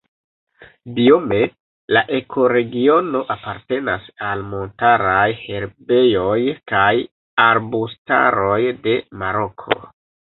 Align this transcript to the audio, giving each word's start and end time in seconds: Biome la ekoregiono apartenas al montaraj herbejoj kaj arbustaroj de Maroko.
Biome 0.99 1.41
la 1.97 2.01
ekoregiono 2.19 3.21
apartenas 3.35 4.09
al 4.29 4.41
montaraj 4.55 5.27
herbejoj 5.45 6.41
kaj 6.73 6.91
arbustaroj 7.49 8.61
de 8.89 9.01
Maroko. 9.25 9.81